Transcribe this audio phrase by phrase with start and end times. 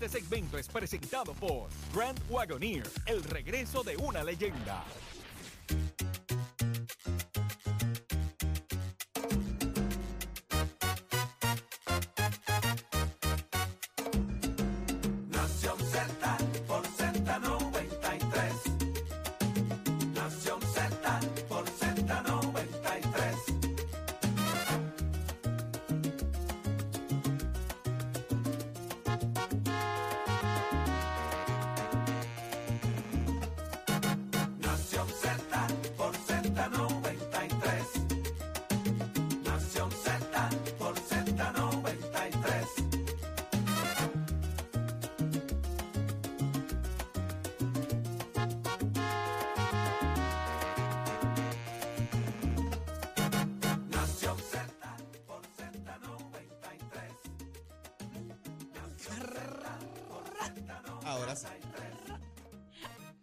[0.00, 4.82] Este segmento es presentado por Grand Wagoneer, el regreso de una leyenda.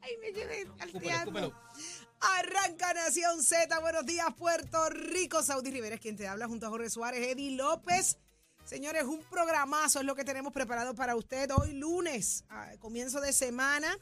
[0.01, 1.53] Ay, me llevé al escúpelo.
[2.21, 3.79] Arranca Nación Z.
[3.79, 5.43] Buenos días, Puerto Rico.
[5.43, 8.17] Saudi Rivera es quien te habla junto a Jorge Suárez, Eddie López.
[8.63, 13.33] Señores, un programazo es lo que tenemos preparado para usted hoy lunes, a comienzo de
[13.33, 13.97] semana.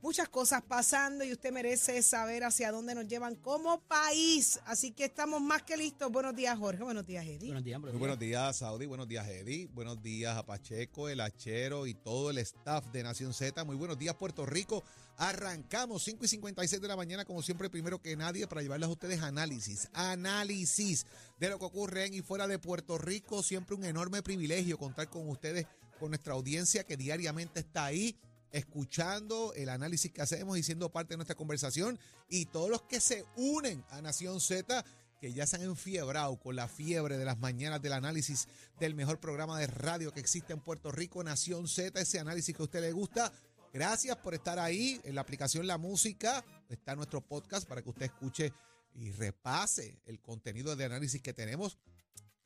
[0.00, 4.60] Muchas cosas pasando y usted merece saber hacia dónde nos llevan como país.
[4.64, 6.12] Así que estamos más que listos.
[6.12, 6.84] Buenos días, Jorge.
[6.84, 7.48] Buenos días, Eddie.
[7.48, 8.86] Buenos días, Muy buenos días, Saudi.
[8.86, 9.66] Buenos días, Eddie.
[9.66, 13.64] Buenos días a Pacheco, el Hachero y todo el staff de Nación Z.
[13.64, 14.84] Muy buenos días, Puerto Rico.
[15.16, 18.92] Arrancamos 5 y 56 de la mañana, como siempre, primero que nadie, para llevarles a
[18.92, 19.88] ustedes análisis.
[19.94, 21.06] Análisis
[21.40, 23.42] de lo que ocurre en y fuera de Puerto Rico.
[23.42, 25.66] Siempre un enorme privilegio contar con ustedes,
[25.98, 28.16] con nuestra audiencia que diariamente está ahí
[28.52, 31.98] escuchando el análisis que hacemos y siendo parte de nuestra conversación
[32.28, 34.84] y todos los que se unen a Nación Z
[35.20, 38.48] que ya se han enfiebrado con la fiebre de las mañanas del análisis
[38.78, 42.62] del mejor programa de radio que existe en Puerto Rico, Nación Z, ese análisis que
[42.62, 43.32] a usted le gusta.
[43.72, 46.44] Gracias por estar ahí en la aplicación La Música.
[46.68, 48.52] Está nuestro podcast para que usted escuche
[48.94, 51.78] y repase el contenido de análisis que tenemos.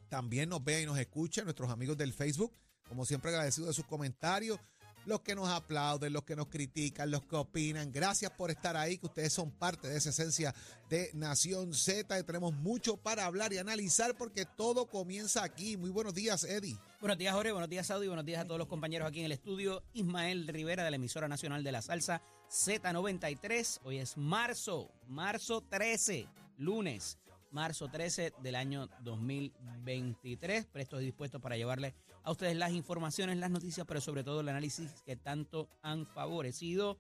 [0.08, 2.52] También nos vea y nos escucha nuestros amigos del Facebook.
[2.88, 4.58] Como siempre agradecido de sus comentarios,
[5.06, 7.92] los que nos aplauden, los que nos critican, los que opinan.
[7.92, 10.54] Gracias por estar ahí, que ustedes son parte de esa esencia
[10.88, 12.18] de Nación Z.
[12.18, 15.76] Y tenemos mucho para hablar y analizar porque todo comienza aquí.
[15.76, 16.78] Muy buenos días, Eddie.
[17.00, 17.52] Buenos días, Jorge.
[17.52, 18.06] Buenos días, Saudi.
[18.06, 19.82] Buenos días a todos los compañeros aquí en el estudio.
[19.92, 23.80] Ismael Rivera de la emisora nacional de la salsa Z93.
[23.84, 27.18] Hoy es marzo, marzo 13, lunes,
[27.50, 30.66] marzo 13 del año 2023.
[30.66, 34.48] Prestos y dispuestos para llevarles a ustedes las informaciones, las noticias, pero sobre todo el
[34.48, 36.98] análisis que tanto han favorecido.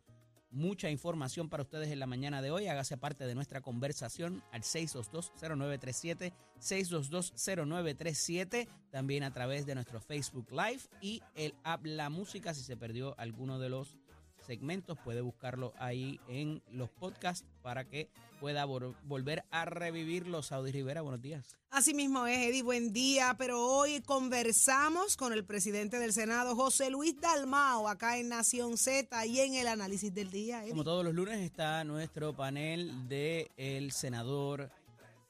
[0.50, 2.66] Mucha información para ustedes en la mañana de hoy.
[2.66, 10.82] Hágase parte de nuestra conversación al 622-0937, 622-0937, también a través de nuestro Facebook Live
[11.00, 12.52] y el app La Música.
[12.52, 13.96] Si se perdió alguno de los
[14.46, 18.10] segmentos, puede buscarlo ahí en los podcasts para que
[18.40, 20.42] pueda vol- volver a revivirlo.
[20.42, 21.56] Saudi Rivera, buenos días.
[21.70, 23.34] Así mismo es, Eddie, buen día.
[23.38, 29.24] Pero hoy conversamos con el presidente del Senado, José Luis Dalmao, acá en Nación Z
[29.26, 30.60] y en el análisis del día.
[30.62, 30.70] Eddie.
[30.72, 34.70] Como todos los lunes está nuestro panel de el senador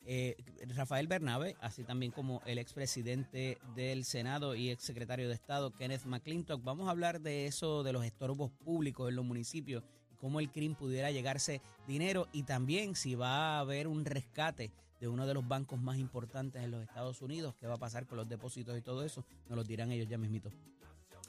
[0.04, 0.36] eh,
[0.74, 6.62] Rafael Bernabe, así también como el expresidente del Senado y exsecretario de Estado Kenneth McClintock.
[6.64, 10.50] Vamos a hablar de eso, de los estorbos públicos en los municipios, y cómo el
[10.50, 15.34] crimen pudiera llegarse dinero y también si va a haber un rescate de uno de
[15.34, 18.78] los bancos más importantes en los Estados Unidos, qué va a pasar con los depósitos
[18.78, 20.50] y todo eso, nos lo dirán ellos ya mismito.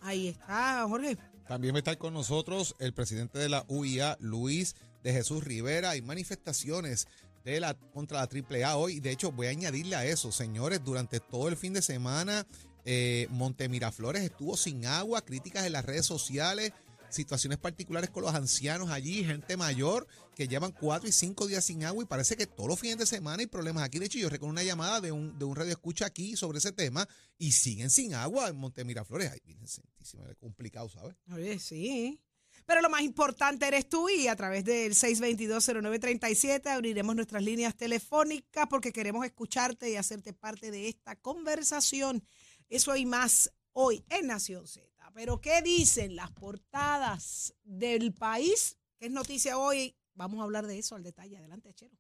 [0.02, 1.18] Ahí está, Jorge.
[1.48, 5.92] También va a estar con nosotros el presidente de la UIA, Luis de Jesús Rivera.
[5.92, 7.08] Hay manifestaciones
[7.44, 9.00] de la, contra la AAA hoy.
[9.00, 12.46] De hecho, voy a añadirle a eso, señores, durante todo el fin de semana,
[12.86, 16.74] eh, Montemiraflores estuvo sin agua, críticas en las redes sociales,
[17.10, 21.86] situaciones particulares con los ancianos allí, gente mayor que llevan cuatro y cinco días sin
[21.86, 24.00] agua y parece que todos los fines de semana hay problemas aquí.
[24.00, 26.72] De hecho, yo recuerdo una llamada de un, de un radio escucha aquí sobre ese
[26.72, 27.08] tema
[27.38, 29.32] y siguen sin agua en Montemiraflores.
[29.32, 31.16] Ay, Virgen Santísima, complicado, ¿sabes?
[31.32, 32.20] Oye, sí.
[32.66, 38.68] Pero lo más importante eres tú y a través del 622-0937 abriremos nuestras líneas telefónicas
[38.70, 42.24] porque queremos escucharte y hacerte parte de esta conversación.
[42.70, 44.88] Eso y más hoy en Nación Z.
[45.14, 48.78] Pero ¿qué dicen las portadas del país?
[48.98, 49.96] ¿Qué es noticia hoy?
[50.16, 51.38] Vamos a hablar de eso al detalle.
[51.38, 51.96] Adelante, Chero.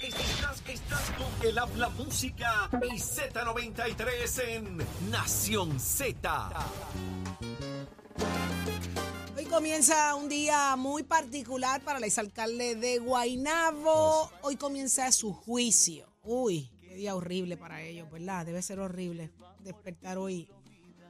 [0.00, 6.50] Estás, estás con el habla música y Z93 en Nación Z.
[9.60, 14.30] Comienza un día muy particular para el exalcalde de Guaynabo.
[14.42, 16.06] Hoy comienza su juicio.
[16.22, 18.44] Uy, qué día horrible para ellos, ¿verdad?
[18.44, 20.46] Debe ser horrible despertar hoy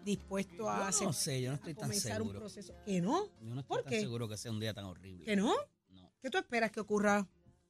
[0.04, 2.38] dispuesto a hacer- no sé, yo no estoy tan comenzar un seguro.
[2.38, 2.72] proceso.
[2.84, 3.25] ¿Que no?
[3.40, 4.00] Yo no estoy ¿Por tan qué?
[4.00, 5.25] seguro que sea un día tan horrible.
[5.25, 5.52] ¿Que no?
[5.88, 6.12] No.
[6.22, 7.26] ¿Qué tú esperas que ocurra?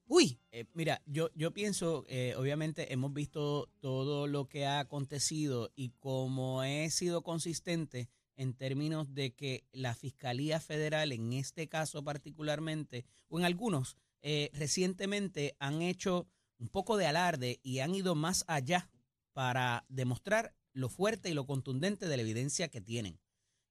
[0.08, 5.72] Uy, Eh, mira, yo, yo pienso, eh, obviamente hemos visto todo lo que ha acontecido
[5.74, 12.04] y como he sido consistente en términos de que la Fiscalía Federal, en este caso
[12.04, 16.28] particularmente, o en algunos, eh, recientemente han hecho
[16.58, 18.90] un poco de alarde y han ido más allá
[19.32, 23.18] para demostrar lo fuerte y lo contundente de la evidencia que tienen.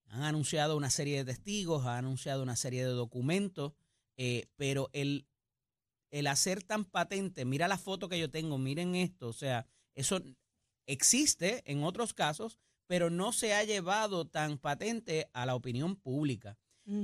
[0.08, 3.74] Han anunciado una serie de testigos, han anunciado una serie de documentos,
[4.18, 5.28] eh, pero el,
[6.12, 10.22] el hacer tan patente, mira la foto que yo tengo, miren esto, o sea, eso
[10.86, 16.58] existe en otros casos, pero no se ha llevado tan patente a la opinión pública.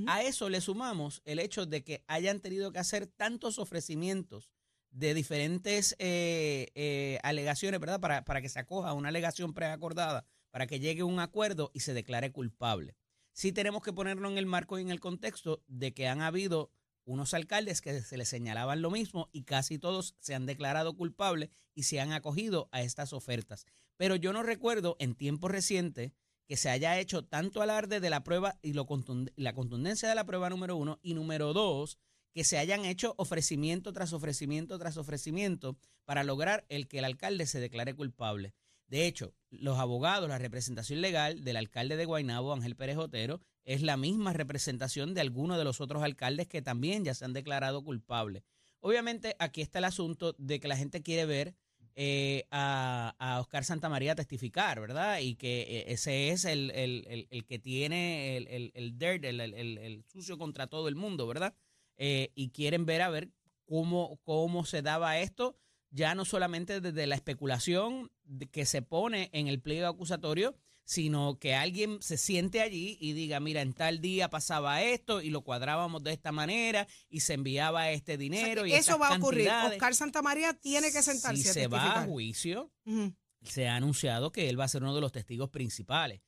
[0.06, 4.51] A eso le sumamos el hecho de que hayan tenido que hacer tantos ofrecimientos
[4.92, 8.00] de diferentes eh, eh, alegaciones, ¿verdad?
[8.00, 11.80] Para, para que se acoja una alegación preacordada, para que llegue a un acuerdo y
[11.80, 12.95] se declare culpable.
[13.33, 16.72] Sí tenemos que ponerlo en el marco y en el contexto de que han habido
[17.06, 21.50] unos alcaldes que se les señalaban lo mismo y casi todos se han declarado culpables
[21.74, 23.65] y se han acogido a estas ofertas.
[23.98, 26.12] Pero yo no recuerdo en tiempos recientes
[26.48, 28.86] que se haya hecho tanto alarde de la prueba y lo
[29.36, 31.98] la contundencia de la prueba número uno y número dos,
[32.33, 37.45] que se hayan hecho ofrecimiento tras ofrecimiento tras ofrecimiento para lograr el que el alcalde
[37.45, 38.54] se declare culpable.
[38.92, 43.82] De hecho, los abogados, la representación legal del alcalde de Guaynabo, Ángel Pérez Otero, es
[43.82, 47.84] la misma representación de algunos de los otros alcaldes que también ya se han declarado
[47.86, 48.44] culpables.
[48.82, 51.56] Obviamente, aquí está el asunto de que la gente quiere ver
[51.96, 55.20] eh, a, a Oscar Santamaría testificar, ¿verdad?
[55.20, 60.68] Y que eh, ese es el, el- el- que tiene el, dirt, el sucio contra
[60.68, 61.54] todo el mundo, ¿verdad?
[61.98, 63.30] Eh, y quieren ver a ver
[63.66, 65.56] cómo, cómo se daba esto,
[65.92, 68.12] ya no solamente desde la especulación
[68.52, 73.40] que se pone en el pliego acusatorio, sino que alguien se siente allí y diga,
[73.40, 77.92] mira, en tal día pasaba esto y lo cuadrábamos de esta manera y se enviaba
[77.92, 79.48] este O sea, dinero y eso va a ocurrir.
[79.74, 82.72] Oscar Santamaría tiene que sentarse Si a se va a juicio,
[83.44, 86.22] se ha anunciado que él va a ser uno de los testigos principales.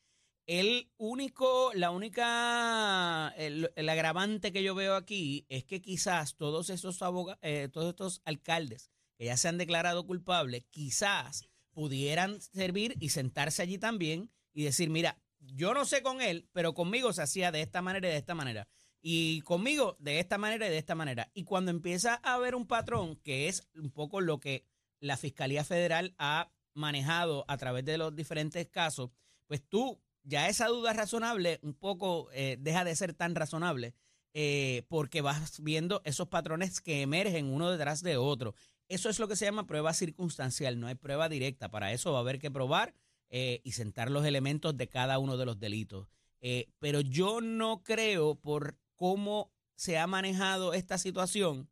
[0.46, 6.70] El único, la única, el, el agravante que yo veo aquí es que quizás todos
[6.70, 12.96] esos aboga- eh, todos estos alcaldes que ya se han declarado culpables, quizás pudieran servir
[13.00, 17.22] y sentarse allí también y decir, mira, yo no sé con él, pero conmigo se
[17.22, 18.68] hacía de esta manera y de esta manera.
[19.02, 21.30] Y conmigo de esta manera y de esta manera.
[21.34, 24.66] Y cuando empieza a haber un patrón, que es un poco lo que
[25.00, 29.12] la Fiscalía Federal ha manejado a través de los diferentes casos,
[29.48, 33.94] pues tú ya esa duda razonable un poco eh, deja de ser tan razonable
[34.34, 38.56] eh, porque vas viendo esos patrones que emergen uno detrás de otro.
[38.90, 41.70] Eso es lo que se llama prueba circunstancial, no hay prueba directa.
[41.70, 42.94] Para eso va a haber que probar
[43.30, 46.08] eh, y sentar los elementos de cada uno de los delitos.
[46.42, 51.70] Eh, pero yo no creo por cómo se ha manejado esta situación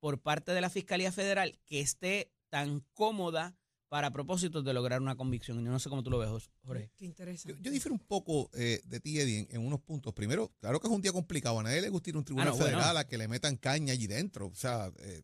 [0.00, 3.56] por parte de la Fiscalía Federal que esté tan cómoda
[3.88, 5.64] para propósitos de lograr una convicción.
[5.64, 6.90] Yo no sé cómo tú lo ves, Jorge.
[6.96, 7.56] Qué interesante.
[7.56, 10.12] Yo, yo difiero un poco eh, de ti, Eddie, en, en unos puntos.
[10.12, 11.60] Primero, claro que es un día complicado.
[11.60, 12.76] A nadie le gusta ir a un tribunal Ah, no, bueno.
[12.76, 14.46] federal a que le metan caña allí dentro.
[14.48, 15.22] O sea, eh,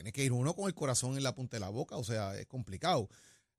[0.00, 1.96] tiene que ir uno con el corazón en la punta de la boca.
[1.96, 3.10] O sea, es complicado.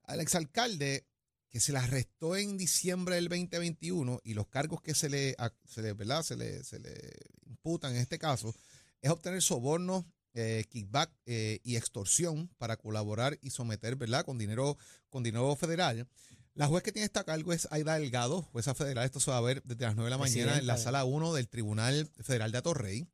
[0.03, 1.05] Al exalcalde
[1.49, 5.81] que se le arrestó en diciembre del 2021 y los cargos que se le, se
[5.83, 6.23] le, ¿verdad?
[6.23, 6.97] Se le, se le
[7.45, 8.55] imputan en este caso
[9.01, 14.25] es obtener sobornos, eh, kickback eh, y extorsión para colaborar y someter, ¿verdad?
[14.25, 14.77] Con dinero,
[15.09, 16.07] con dinero federal.
[16.53, 19.05] La juez que tiene este cargo es Aida Delgado, jueza federal.
[19.05, 21.33] Esto se va a ver desde las 9 de la mañana en la sala 1
[21.33, 23.07] del Tribunal Federal de Atorrey.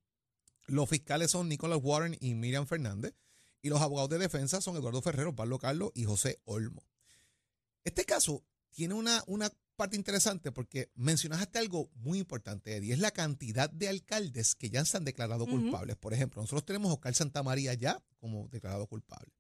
[0.68, 3.14] Los fiscales son Nicolás Warren y Miriam Fernández.
[3.62, 6.84] Y los abogados de defensa son Eduardo Ferrero, Pablo Carlos y José Olmo.
[7.84, 13.12] Este caso tiene una, una parte interesante porque mencionaste algo muy importante, Eddie, es la
[13.12, 15.96] cantidad de alcaldes que ya se han declarado culpables.
[15.96, 19.32] Por ejemplo, nosotros tenemos a Oscar Santamaría ya como declarado culpable.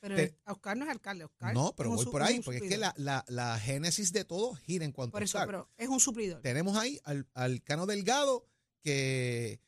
[0.00, 1.52] Pero Te- Oscar no es alcalde, Oscar.
[1.54, 4.54] No, pero voy su- por ahí, porque es que la, la, la génesis de todo
[4.54, 5.46] gira en cuanto Por a eso, Oscar.
[5.46, 6.40] pero es un suplidor.
[6.40, 8.46] Tenemos ahí al, al Cano Delgado
[8.82, 9.60] que,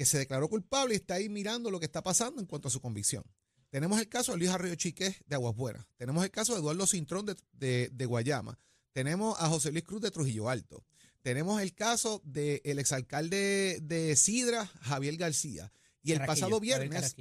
[0.00, 2.70] que se declaró culpable y está ahí mirando lo que está pasando en cuanto a
[2.70, 3.22] su convicción.
[3.68, 5.86] Tenemos el caso de Luis Arroyo Chiqués de Aguas Buenas.
[5.98, 8.58] Tenemos el caso de Eduardo Cintrón de, de- de Guayama.
[8.92, 10.86] tenemos a José Luis Cruz de Trujillo Alto,
[11.20, 15.70] tenemos el caso del exalcalde de Sidra, Javier García,
[16.02, 17.14] y el Carraquillo, pasado viernes.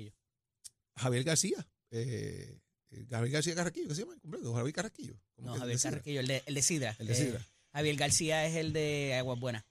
[0.95, 2.59] Javier García, eh,
[2.91, 4.15] eh, Javier García Carraquillo, ¿qué se llama?
[4.21, 4.53] completo?
[4.53, 5.15] Javier Carraquillo.
[5.36, 5.83] ¿Cómo No, Javier de?
[5.83, 6.95] Carraquillo, el de, el de Sidra.
[6.98, 7.48] El de Eh, Sidra.
[7.74, 9.65] Javier García es el de Aguas Buenas.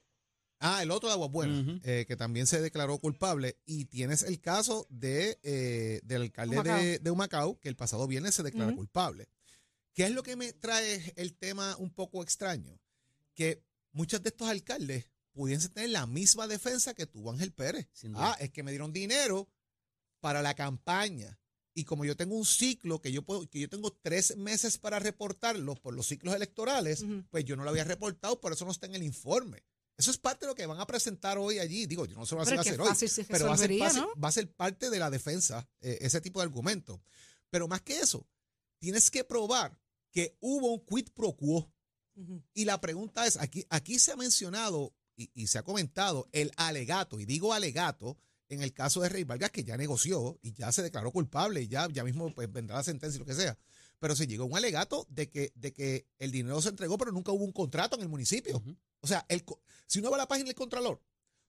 [0.59, 3.57] Ah, el otro de Aguas Buenas, eh, que también se declaró culpable.
[3.65, 6.77] Y tienes el caso de, eh, del alcalde Humacao.
[6.79, 9.29] de, de Humacao, que el pasado viernes se declaró culpable.
[9.93, 12.77] ¿Qué es lo que me trae el tema un poco extraño?
[13.35, 17.87] Que muchos de estos alcaldes pudiesen tener la misma defensa que tuvo Ángel Pérez.
[17.93, 18.31] Sin duda.
[18.33, 19.47] Ah, es que me dieron dinero
[20.19, 21.39] para la campaña.
[21.73, 24.99] Y como yo tengo un ciclo que yo puedo, que yo tengo tres meses para
[24.99, 28.87] reportarlo por los ciclos electorales, pues yo no lo había reportado, por eso no está
[28.87, 29.63] en el informe.
[29.99, 31.85] Eso es parte de lo que van a presentar hoy allí.
[31.85, 33.57] Digo, yo no se lo voy Pero a hacer hoy, fácil se pero va a,
[33.57, 34.21] ser, resolvería, fácil- ¿no?
[34.21, 37.01] va a ser parte de la defensa, eh, ese tipo de argumento.
[37.49, 38.25] Pero más que eso,
[38.79, 39.77] tienes que probar
[40.11, 41.71] que hubo un quid pro quo.
[42.53, 46.51] Y la pregunta es, aquí, aquí se ha mencionado y, y se ha comentado el
[46.55, 48.17] alegato, y digo alegato,
[48.49, 51.67] en el caso de Rey Vargas, que ya negoció y ya se declaró culpable y
[51.67, 53.57] ya, ya mismo pues, vendrá la sentencia y lo que sea.
[53.99, 57.11] Pero se llegó a un alegato de que, de que el dinero se entregó, pero
[57.11, 58.63] nunca hubo un contrato en el municipio.
[59.01, 59.43] O sea, el,
[59.87, 61.01] si uno va a la página del Contralor,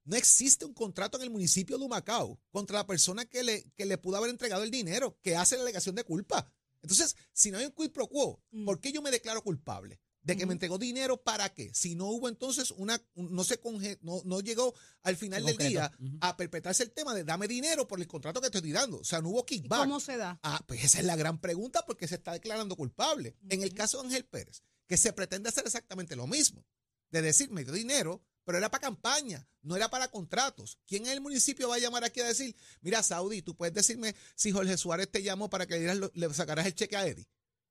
[0.04, 3.84] no existe un contrato en el municipio de Humacao contra la persona que le, que
[3.86, 6.50] le pudo haber entregado el dinero, que hace la alegación de culpa.
[6.82, 8.64] Entonces, si no hay un quid pro quo, Mm.
[8.64, 10.00] ¿por qué yo me declaro culpable?
[10.22, 11.70] De que me entregó dinero, ¿para qué?
[11.72, 15.56] Si no hubo entonces una, un- no se conge- no, no llegó al final del
[15.70, 18.98] día a perpetrarse el tema de dame dinero por el contrato que te estoy dando.
[18.98, 19.80] O sea, no hubo ¿Y kickback.
[19.80, 20.38] cómo se da?
[20.42, 23.34] Ah, pues esa es la gran pregunta porque se está declarando culpable.
[23.48, 26.66] En el caso de Ángel Pérez, que se pretende hacer exactamente lo mismo,
[27.10, 30.78] de decir, me dio dinero, pero era para campaña, no era para contratos.
[30.86, 34.14] ¿Quién en el municipio va a llamar aquí a decir, mira, Saudi, tú puedes decirme
[34.34, 37.26] si Jorge Suárez te llamó para que le, le sacaras el cheque a Eddie?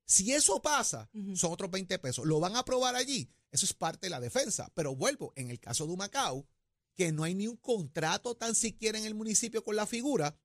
[0.09, 2.25] Si eso pasa, son otros 20 pesos.
[2.25, 3.29] ¿Lo van a aprobar allí?
[3.51, 4.71] Eso es parte de la defensa.
[4.73, 6.47] Pero vuelvo, en el caso de Humacao,
[6.95, 10.35] que no hay ni un contrato tan siquiera en el municipio con la figura,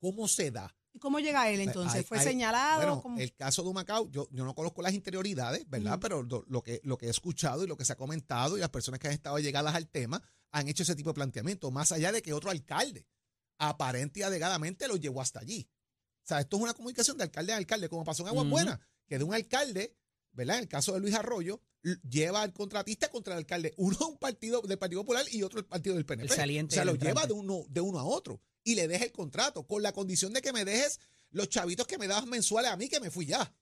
[0.00, 0.74] ¿cómo se da?
[0.94, 1.96] ¿Y cómo llega él entonces?
[1.96, 2.76] Hay- ¿Fue hay- señalado?
[2.78, 3.18] Bueno, ¿Cómo?
[3.18, 5.98] el caso de Humacao, yo, yo no conozco las interioridades, ¿verdad?
[6.00, 8.60] Pero lo, lo que, lo que he escuchado y lo que se ha comentado y
[8.60, 11.92] las personas que han estado llegadas al tema han hecho ese tipo de planteamiento, más
[11.92, 13.06] allá de que otro alcalde
[13.58, 15.68] aparente y alegadamente lo llevó hasta allí.
[16.22, 18.48] O sea, esto es una comunicación de alcalde a alcalde, como pasó en Aguas.
[18.48, 19.96] Buenas, que de un alcalde,
[20.32, 20.56] ¿verdad?
[20.56, 21.60] En el caso de Luis Arroyo,
[22.08, 25.66] lleva al contratista contra el alcalde, uno un partido del Partido Popular y otro el
[25.66, 26.30] partido del PNP.
[26.32, 29.04] El saliente o sea, lo lleva de uno, de uno a otro y le deja
[29.04, 30.98] el contrato con la condición de que me dejes
[31.30, 33.54] los chavitos que me dabas mensuales a mí que me fui ya.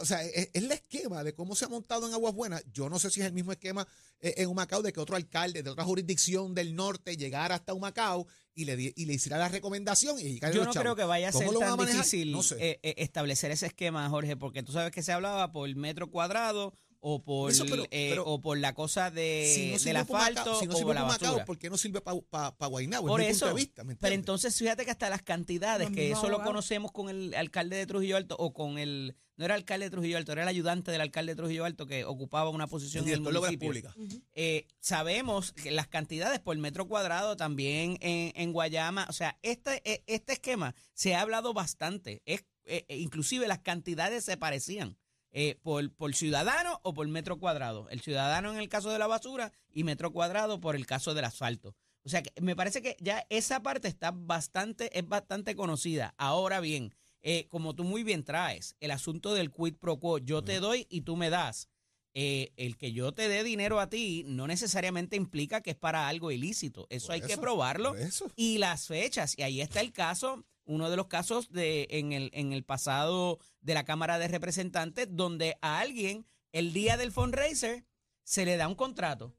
[0.00, 2.64] O sea, es, es el esquema de cómo se ha montado en Aguas Buenas.
[2.72, 3.86] Yo no sé si es el mismo esquema
[4.20, 8.26] eh, en Humacao de que otro alcalde de otra jurisdicción del norte llegara hasta Humacao
[8.54, 10.76] y le, di- y le hiciera la recomendación y Yo no chavos.
[10.78, 12.56] creo que vaya a ¿Cómo ser tan a difícil No sé.
[12.60, 16.74] eh, eh, establecer ese esquema, Jorge, porque tú sabes que se hablaba por metro cuadrado
[17.04, 20.60] o por, Eso, pero- eh, pero- o por la cosa de, Si no del asfalto
[20.60, 21.44] si no o sirve por la para Humacao, basura.
[21.46, 23.08] ¿por qué no sirve para Guaynabo?
[23.08, 26.12] Por es eso, punto de vista, ¿me Pero entonces fíjate que hasta las cantidades, que
[26.12, 29.86] eso lo conocemos con el alcalde de Trujillo Alto o con el, no era alcalde
[29.86, 33.04] de Trujillo Alto, era el ayudante del alcalde de Trujillo Alto que ocupaba una posición
[33.08, 33.68] en el municipio.
[33.68, 33.96] Públicas.
[33.96, 34.22] Ujú.
[34.34, 39.82] Eh, sabemos que las cantidades por metro cuadrado también en, en Guayama, o sea, este,
[39.84, 44.96] eh, este esquema se ha hablado bastante, es, eh, eh, inclusive las cantidades se parecían.
[45.32, 47.88] eh, por, por ciudadano o por metro cuadrado.
[47.88, 51.24] El ciudadano en el caso de la basura y metro cuadrado por el caso del
[51.24, 51.74] asfalto.
[52.04, 56.14] O sea, que me parece que ya esa parte está bastante, es bastante conocida.
[56.18, 60.42] Ahora bien, eh, como tú muy bien traes, el asunto del quid pro quo, yo
[60.42, 61.68] te doy y tú me das.
[62.14, 66.08] Eh, el que yo te dé dinero a ti no necesariamente implica que es para
[66.08, 66.86] algo ilícito.
[66.90, 67.94] Eso Por hay que probarlo.
[68.36, 69.38] Y las fechas.
[69.38, 73.38] Y ahí está el caso, uno de los casos de en el, en el pasado
[73.60, 77.86] de la Cámara de Representantes, donde a alguien el día del fundraiser
[78.24, 79.34] se le da un contrato.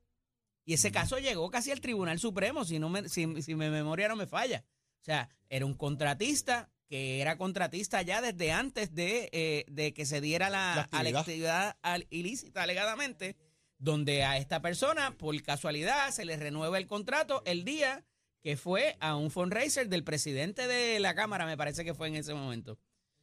[0.66, 4.08] Y ese caso llegó casi al Tribunal Supremo, si, no me, si, si mi memoria
[4.08, 4.64] no me falla.
[5.02, 10.06] O sea, era un contratista que era contratista ya desde antes de, eh, de que
[10.06, 11.20] se diera la, La actividad.
[11.22, 13.36] actividad al- ilícita alegadamente,
[13.80, 18.06] donde a esta persona, por casualidad, se le renueva el contrato el día
[18.44, 22.16] que fue a un fundraiser del presidente de la Cámara, me parece que fue en
[22.16, 22.78] ese momento.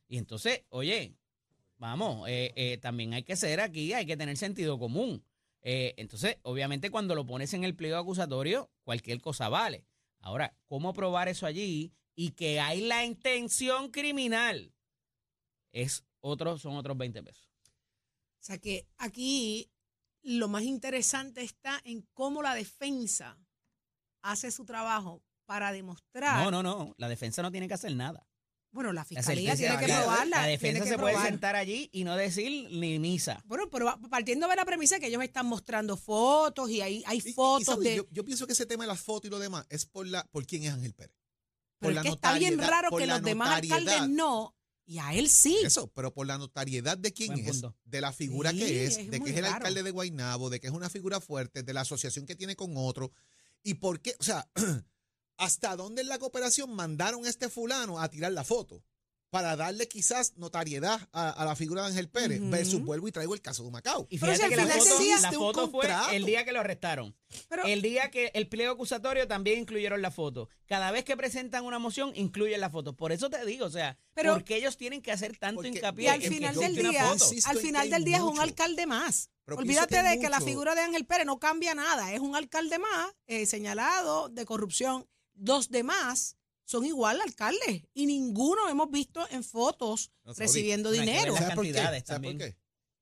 [0.09, 1.15] Y entonces, oye,
[1.79, 5.23] vamos, eh, eh, también hay que ser aquí, hay que tener sentido común.
[5.63, 9.85] Eh, entonces, obviamente, cuando lo pones en el pliego acusatorio, cualquier cosa vale.
[10.19, 11.93] Ahora, ¿cómo probar eso allí?
[12.23, 14.75] Y que hay la intención criminal.
[15.73, 17.49] Es otro, son otros 20 pesos.
[17.67, 19.71] O sea que aquí
[20.23, 23.39] lo más interesante está en cómo la defensa
[24.23, 26.95] hace su trabajo para demostrar No, no, no.
[26.99, 28.27] La defensa no tiene que hacer nada.
[28.71, 30.25] Bueno, la fiscalía tiene que la- probarla.
[30.37, 33.43] La tiene defensa que se puede sentar allí y no decir ni misa.
[33.47, 37.29] Bueno, pero partiendo de la premisa que ellos están mostrando fotos y hay, hay Y-
[37.29, 37.85] y- y, fotos ¿sabes?
[37.85, 37.97] de...
[37.97, 40.23] yo, yo pienso que ese tema de las fotos y lo demás es por la
[40.25, 41.17] por quién es Ángel Pérez.
[41.81, 44.55] Pero es que está bien raro que los demás alcaldes no
[44.91, 45.57] y a él sí.
[45.63, 47.77] Eso, pero por la notariedad de quién Buen es, punto.
[47.85, 49.57] de la figura Sí, que es, es de que es el raro.
[49.59, 52.73] alcalde de Guaynabo, de que es una figura fuerte, de la asociación que tiene con
[52.77, 53.13] otro.
[53.63, 54.17] ¿Y por qué?
[54.19, 54.49] O sea,
[55.37, 58.83] ¿hasta dónde en la cooperación mandaron a este fulano a tirar la foto?
[59.31, 62.51] Para darle quizás notariedad a, a la figura de Ángel Pérez, Ujú.
[62.51, 64.09] versus vuelvo y traigo el caso de Macao.
[64.11, 67.17] Y Pero fíjate si al que la foto, la fue el día que lo arrestaron.
[67.49, 70.49] Pero El día que el pliego acusatorio también incluyeron la foto.
[70.67, 72.97] Cada vez que presentan una moción, incluyen la foto.
[72.97, 75.69] Por eso te digo, o sea, Pero- ¿por qué ellos tienen que hacer tanto Porque-
[75.69, 77.11] y hincapié al en que final del día,
[77.47, 79.31] al final del día es un alcalde más.
[79.47, 82.79] Olvídate que de que la figura de Ángel Pérez no cambia nada, es un alcalde
[82.79, 85.07] más eh, señalado de corrupción.
[85.35, 86.37] Los demás
[86.71, 91.35] son igual alcaldes y ninguno hemos visto en fotos No, recibiendo dinero.
[91.37, 91.67] ¿Sabes por
[92.37, 92.57] qué?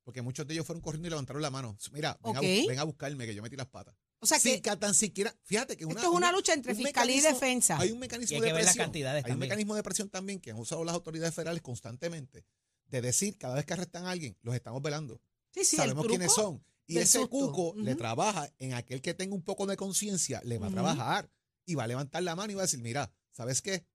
[0.04, 1.76] Porque muchos de ellos fueron corriendo y levantaron la mano.
[1.92, 3.94] Mira, ven, a, ven buscarme que yo metí las patas.
[4.20, 6.72] O sea Sin que que tan siquiera, fíjate que una, esto es una lucha entre
[6.72, 7.78] un fiscalía y defensa.
[7.78, 8.90] Hay un mecanismo de presión.
[8.90, 9.38] hay un también.
[9.38, 12.46] mecanismo de presión también que han usado las autoridades federales constantemente
[12.87, 15.20] de decir cada vez que arrestan a alguien, los estamos velando.
[15.52, 16.64] sí, sí, Sabemos quiénes son.
[16.87, 17.28] Y ese susto.
[17.28, 21.30] cuco le trabaja en aquel que tenga un poco de conciencia, le va a trabajar
[21.66, 23.87] y va a levantar la mano y va a decir, mira, ¿sabes qué?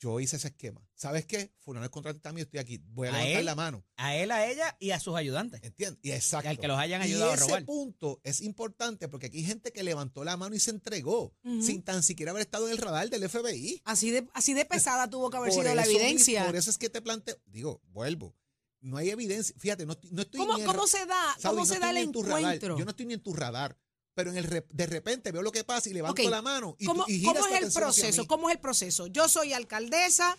[0.00, 0.86] Yo hice ese esquema.
[0.94, 1.52] ¿Sabes qué?
[1.60, 2.78] Fulano es contratista mío, estoy aquí.
[2.88, 3.46] Voy a, ¿A levantar él?
[3.46, 3.84] la mano.
[3.96, 5.60] A él, a ella y a sus ayudantes.
[5.62, 5.98] ¿Entiendes?
[6.02, 6.46] Y exacto.
[6.46, 7.64] Y al que los hayan Y ayudado a ese robar.
[7.64, 11.82] punto es importante porque aquí hay gente que levantó la mano y se entregó sin
[11.82, 13.82] tan siquiera haber estado en el radar del FBI.
[13.84, 16.44] Así de, así de pesada tuvo que haber Por sido la evidencia.
[16.46, 18.36] por eso es que te planteo, digo, vuelvo.
[18.80, 19.54] No hay evidencia.
[19.58, 21.90] Fíjate, no, no estoy ¿Cómo, ni en cómo se da, Saudi, cómo no se da
[21.90, 22.38] el radar.
[22.40, 22.78] encuentro?
[22.78, 23.78] Yo no estoy ni en tu radar.
[24.14, 26.30] Pero en el re- de repente veo lo que pasa y levanto Ok.
[26.30, 28.26] la mano y, ¿Cómo, y cómo es el proceso?
[28.26, 29.06] ¿Cómo es el proceso?
[29.08, 30.38] Yo soy alcaldesa,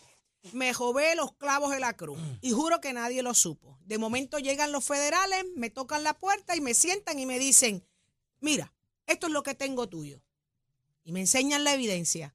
[0.53, 3.77] me jové los clavos de la cruz y juro que nadie lo supo.
[3.85, 7.85] De momento llegan los federales, me tocan la puerta y me sientan y me dicen,
[8.39, 8.71] mira,
[9.07, 10.21] esto es lo que tengo tuyo.
[11.03, 12.33] Y me enseñan la evidencia.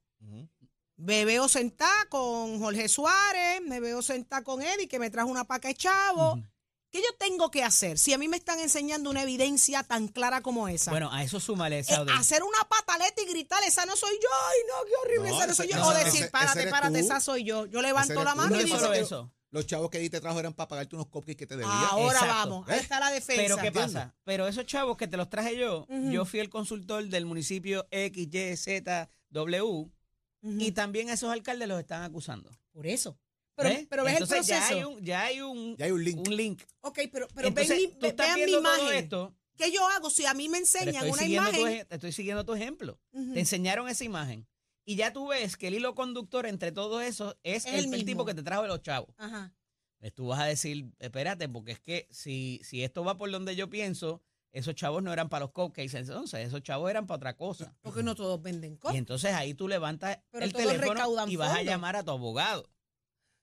[0.95, 5.45] Me veo sentada con Jorge Suárez, me veo sentada con Eddie, que me trajo una
[5.45, 6.39] paca de chavo.
[6.91, 10.41] ¿Qué yo tengo que hacer si a mí me están enseñando una evidencia tan clara
[10.41, 10.91] como esa?
[10.91, 12.11] Bueno, a eso súmale, Eh, Saudi.
[12.17, 15.47] hacer una pataleta y gritar, esa no soy yo, ay no, qué horrible, No, esa
[15.47, 15.77] no soy yo.
[15.77, 17.05] no, o decir, ese párate, párate, tú.
[17.05, 17.65] esa soy yo.
[17.67, 19.31] Yo levanto la mano No y digo, eso.
[19.51, 21.71] Los chavos que ahí te trajo eran para pagarte unos cupcakes que te debían.
[21.71, 22.33] ahora Exacto.
[22.35, 22.81] vamos, ahí ¿Eh?
[22.81, 23.41] está la defensa.
[23.41, 23.93] Pero ¿qué ¿entiendes?
[23.93, 24.15] pasa?
[24.23, 28.27] Pero esos chavos que te los traje yo, yo fui el consultor del municipio X,
[28.33, 29.89] Y, Z, W
[30.43, 32.49] y también a esos alcaldes los están acusando.
[32.73, 33.17] Por eso.
[33.55, 33.87] Pero, ¿Ves?
[33.89, 34.69] pero ves el Entonces proceso.
[34.73, 36.27] Ya hay un, ya hay un, Ya hay un link.
[36.27, 36.61] un link.
[36.81, 39.03] Ok, pero, pero Entonces, ven mi- tú estás vean mi viendo todo imagen.
[39.03, 41.67] esto, ¿Qué yo hago si a mí me enseñan una tu, imagen?
[41.67, 42.99] ej- estoy siguiendo tu ejemplo.
[43.11, 44.47] Te enseñaron esa imagen.
[44.85, 47.93] Y ya tú ves que el hilo conductor entre todo eso es, Es el, el
[47.93, 49.13] el tipo que te trajo de los chavos.
[49.19, 49.53] Ajá.
[49.99, 53.55] Pues tú vas a decir, espérate, porque es que si, si esto va por donde
[53.55, 57.37] yo pienso, esos chavos no eran para los cupcakes entonces, esos chavos eran para otra
[57.37, 57.75] cosa.
[57.81, 58.95] Porque no todos venden cosas.
[58.95, 62.67] Y entonces ahí tú levantas Pero el teléfono y vas a llamar a tu abogado.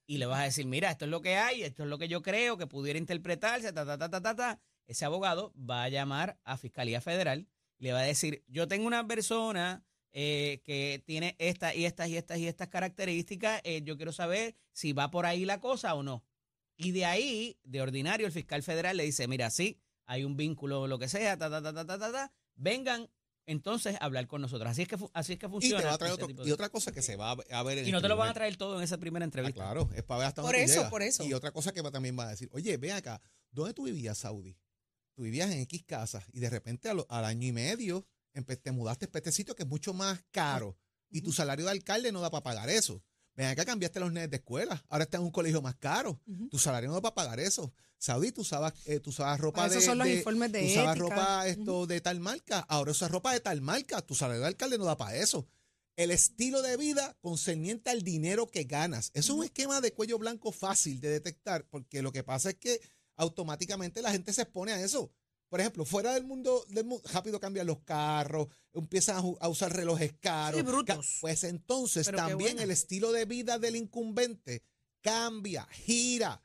[0.09, 2.07] Y le vas a decir, mira, esto es lo que hay, esto es lo que
[2.07, 4.59] yo creo que pudiera interpretarse, ta, ta, ta, ta, ta, ta.
[4.87, 7.47] Ese abogado va a llamar a Fiscalía Federal
[7.79, 12.17] le va a decir, yo tengo una persona eh, que tiene estas y estas y
[12.17, 16.03] estas y estas características, eh, yo quiero saber si va por ahí la cosa o
[16.03, 16.25] no.
[16.75, 20.87] Y de ahí, de ordinario, el fiscal federal le dice, mira, sí, hay un vínculo
[20.87, 23.09] lo que sea, ta, ta, ta, ta, ta, ta, ta, vengan
[23.49, 24.69] entonces hablar con nosotros.
[24.69, 25.81] Así es que, así es que Y funciona.
[25.81, 27.79] te va a traer ese otro- tipo y otra cosa que se va a ver
[27.79, 29.55] en y no te lo van a traer todo en esa primera Ah, entrevista.
[29.61, 30.89] claro, es para ver hasta Por dónde eso, llegas.
[30.89, 31.23] por eso.
[31.23, 34.17] Y otra cosa que va- también va a decir, oye, ven acá, ¿dónde tú vivías,
[34.17, 34.57] Saudi?
[35.15, 38.05] Tú vivías en X casas y de repente a lo- al año y medio
[38.63, 40.77] te mudaste a este sitio que es mucho más caro
[41.09, 43.03] y tu salario de alcalde no da para pagar eso.
[43.35, 46.57] Ven acá, cambiaste los nenes de escuela, ahora estás en un colegio más caro, tu
[46.59, 47.71] salario no da para pagar eso.
[47.97, 49.81] Saudi, tú usabas, eh, tú usabas ropa Para de...
[49.81, 51.09] son los de- informes de tú usabas ética.
[51.15, 54.77] ropa esto de tal marca, ahora usas ropa de tal marca, tu salario de alcalde
[54.77, 55.47] no da para eso.
[55.97, 59.11] El estilo de vida concerniente al dinero que ganas.
[59.13, 62.55] Eso es un esquema de cuello blanco fácil de detectar, porque lo que pasa es
[62.55, 62.79] que
[63.17, 65.11] automáticamente la gente se expone a eso.
[65.49, 70.59] Por ejemplo, fuera del mundo, del rápido cambian los carros, empiezan a, usar relojes caros.
[70.59, 71.17] Sí, brutos.
[71.21, 72.61] Pues entonces Pero también bueno.
[72.61, 74.63] el estilo de vida del incumbente
[75.01, 76.43] cambia, gira.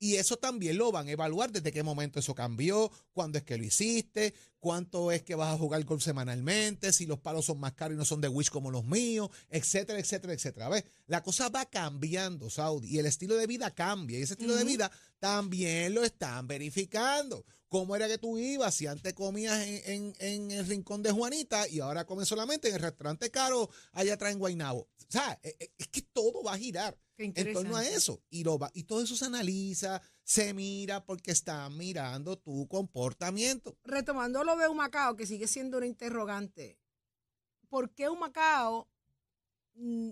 [0.00, 3.58] Y eso también lo van a evaluar desde qué momento eso cambió, cuándo es que
[3.58, 7.72] lo hiciste, cuánto es que vas a jugar golf semanalmente, si los palos son más
[7.74, 10.68] caros y no son de Wish como los míos, etcétera, etcétera, etcétera.
[10.68, 10.84] ¿Ves?
[11.06, 14.64] La cosa va cambiando, Saudi, y el estilo de vida cambia, y ese estilo de
[14.64, 14.90] vida
[15.20, 17.44] también lo están verificando.
[17.68, 21.68] ¿Cómo era que tú ibas si antes comías en, en- en el rincón de Juanita
[21.68, 24.80] y ahora comes solamente en el restaurante caro allá atrás en Guaynabo?
[24.80, 28.22] O sea, eh, eh, es que todo va a girar en torno a eso.
[28.30, 33.78] Y, lo va, y todo eso se analiza, se mira porque están mirando tu comportamiento.
[33.82, 36.78] retomando lo de Humacao, que sigue siendo una interrogante,
[37.70, 38.90] ¿por qué Humacao,
[39.76, 40.10] mm,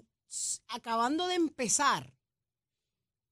[0.69, 2.15] acabando de empezar,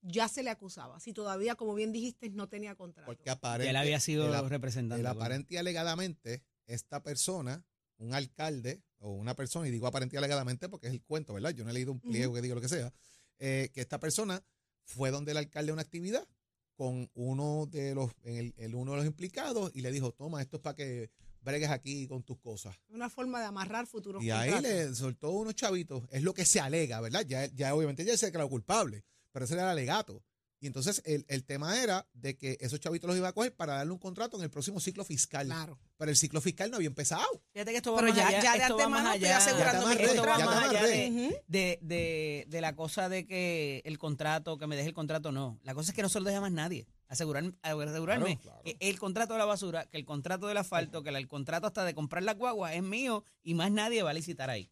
[0.02, 1.00] ya se le acusaba?
[1.00, 3.06] Si todavía, como bien dijiste, no tenía contrato.
[3.06, 5.00] Porque aparente, Que él había sido el representante.
[5.00, 7.64] el aparente y alegadamente, esta persona,
[7.96, 11.52] un alcalde o una persona, y digo aparente y alegadamente porque es el cuento, ¿verdad?
[11.52, 12.92] Yo no he leído un pliego que diga lo que sea,
[13.38, 14.44] eh, que esta persona
[14.82, 16.28] fue donde el alcalde a una actividad
[16.76, 20.42] con uno de los, en el, el uno de los implicados y le dijo, toma,
[20.42, 21.10] esto es para que
[21.42, 22.74] bregues aquí con tus cosas.
[22.88, 24.88] Una forma de amarrar futuros Y ahí contratos.
[24.88, 27.24] le soltó unos chavitos, es lo que se alega, ¿verdad?
[27.26, 30.22] Ya, ya obviamente ya se declaró culpable, pero ese era el alegato.
[30.64, 33.74] Y entonces el, el tema era de que esos chavitos los iba a coger para
[33.74, 35.44] darle un contrato en el próximo ciclo fiscal.
[35.44, 35.78] Claro.
[35.98, 37.26] Pero el ciclo fiscal no había empezado.
[37.52, 39.28] Fíjate que esto va Pero más ya- allá, ya de esto va antemano más estoy
[39.28, 39.36] allá.
[39.36, 43.98] asegurando Ya Esto va más allá de, de, de- de la cosa de que el
[43.98, 45.60] contrato, que me deje el contrato, no.
[45.64, 46.86] La cosa es que no se lo deja más nadie.
[47.08, 48.62] Asegurar, asegurarme Claro, claro.
[48.64, 51.84] que el contrato de la basura, que el contrato del asfalto, que el contrato hasta
[51.84, 54.70] de comprar la guagua es mío y más nadie va a licitar ahí.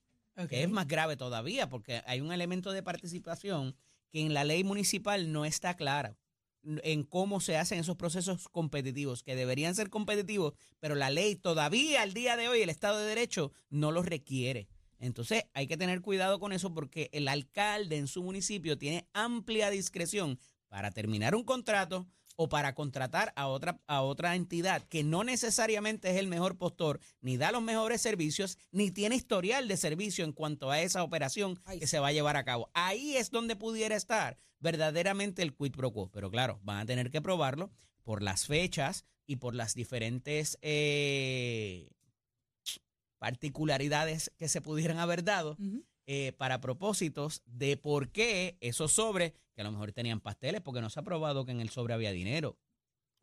[0.49, 3.77] Que es más grave todavía porque hay un elemento de participación
[4.13, 6.17] que en la ley municipal no está clara
[6.65, 12.03] en cómo se hacen esos procesos competitivos, que deberían ser competitivos, pero la ley todavía
[12.03, 14.69] al día de hoy, el Estado de Derecho, no los requiere.
[15.01, 19.71] Entonces hay que tener cuidado con eso porque el alcalde en su municipio tiene amplia
[19.71, 22.07] discreción para terminar un contrato
[22.43, 26.99] o para contratar a otra, a otra entidad que no necesariamente es el mejor postor,
[27.21, 31.61] ni da los mejores servicios, ni tiene historial de servicio en cuanto a esa operación
[31.65, 32.69] Ay, que se va a llevar a cabo.
[32.75, 36.11] Ahí es donde pudiera estar verdaderamente el quid pro quo.
[36.11, 37.71] Pero claro, van a tener que probarlo
[38.03, 41.91] por las fechas y por las diferentes eh,
[43.19, 45.57] particularidades que se pudieran haber dado.
[46.07, 50.81] Eh, para propósitos de por qué esos sobres, que a lo mejor tenían pasteles, porque
[50.81, 52.57] no se ha probado que en el sobre había dinero.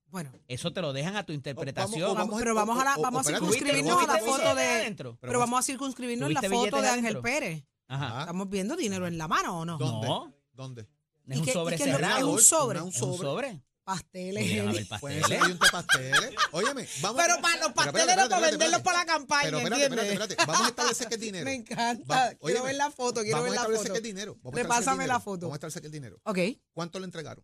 [0.08, 2.10] Bueno, Eso te lo dejan a tu interpretación.
[2.12, 4.56] o Vamos, pero vamos a la- o- o- vamos a circunscribirnos ¿tuviste a la foto
[4.56, 5.18] de- adentro?
[5.22, 7.22] Pero vamos a circunscribirnos en la ¿Tuviste foto de Ángel?
[7.22, 7.64] Pérez.
[7.88, 8.22] Ajá.
[8.22, 9.78] Estamos viendo dinero en la mano o no.
[9.78, 10.08] ¿Dónde?
[10.08, 10.34] No.
[10.54, 10.88] ¿Dónde?
[11.26, 12.30] No es ¿Y un sobre es cerrado.
[12.32, 12.82] un sobre?
[12.82, 13.62] un sobre.
[13.90, 14.88] Pasteles.
[15.00, 15.28] Pueden pasteles.
[15.28, 16.36] ser un de pasteles.
[16.52, 20.12] Óyeme, vamos Pero para los no para venderlos para la campaña, Pero espérate, ¿entiendes?
[20.12, 20.52] espérate, espérate.
[20.52, 21.46] Vamos a establecer que es dinero.
[21.46, 22.06] Me encanta.
[22.16, 23.94] Va- quiero ver la foto, quiero ver la foto.
[24.02, 24.38] dinero.
[24.44, 25.20] Vamos a establecer que es Repásame la dinero.
[25.22, 25.40] foto.
[25.48, 26.22] Vamos a establecer que es dinero.
[26.24, 26.38] Ok.
[26.74, 27.44] ¿Cuánto le entregaron?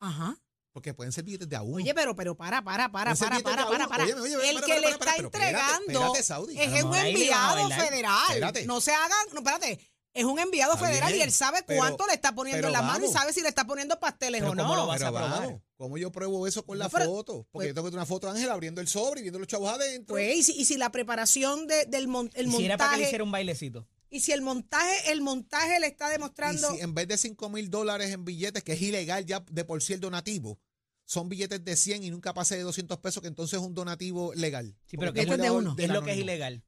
[0.00, 0.36] Ajá.
[0.72, 1.76] Porque pueden ser billetes de a uno.
[1.76, 4.04] Oye, pero, pero para, para, para, para, para, para, para.
[4.04, 4.22] El para,
[4.66, 8.22] que para, le está espérate, entregando espérate, es un enviado federal.
[8.28, 8.66] Espérate.
[8.66, 9.93] No se hagan, no, espérate.
[10.14, 12.82] Es un enviado Está federal y él sabe pero- cuánto le está poniendo en la
[12.82, 14.76] mano y sabe si le está poniendo pasteles Pero o ¿cómo no.
[14.82, 15.40] lo vas a Pero probar?
[15.42, 17.32] vamos, ¿cómo yo pruebo eso con No, la pero- foto?
[17.34, 19.40] Porque pues- yo tengo que tener una foto de Ángel abriendo el sobre y viendo
[19.40, 20.14] los chavos adentro.
[20.14, 22.90] Pues, y si, y si la preparación de- del mon- el Y si era para
[22.90, 23.88] que le montaje, hiciera un bailecito.
[24.08, 27.48] y si el montaje, el montaje le está y demostrando, si en vez de 5
[27.48, 30.60] mil dólares en billetes, que es ilegal ya de por sí el donativo,
[31.06, 34.32] son billetes de 100 y nunca pase de 200 pesos, que entonces es un donativo
[34.34, 34.76] legal.
[34.86, 35.70] Sí, pero ¿qué Después de uno.
[35.74, 36.62] del ¿Qué es lo que es ilegal?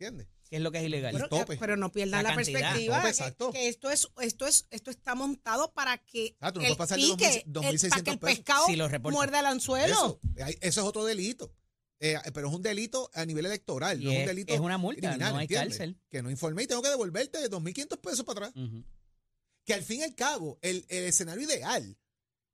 [0.00, 0.26] ¿Entiendes?
[0.48, 1.12] ¿Qué es lo que es ilegal?
[1.12, 1.56] pero, tope.
[1.58, 2.60] pero no pierdan La la, cantidad.
[2.60, 3.50] perspectiva Tope, que- exacto.
[3.52, 6.78] que, esto es, esto es, esto está montado para que Ah, tú no el puedes
[6.78, 8.36] pasar de pique, 2.000, el- para que el 2.600 pesos.
[8.36, 9.14] pescado Si lo reportan.
[9.14, 10.20] muerda el anzuelo.
[10.36, 11.54] Eso, es otro delito.
[12.00, 14.60] Eh, pero es un delito a nivel electoral, Y no es, es- un delito es
[14.60, 15.78] una multa, criminal, no hay ¿entiendes?
[15.78, 16.00] cárcel.
[16.08, 18.64] Que no informé y tengo que devolverte 2.500 pesos para atrás.
[19.64, 21.98] Que al fin y al cabo, el, el escenario ideal